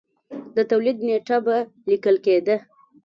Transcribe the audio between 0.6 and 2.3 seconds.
تولید نېټه به لیکل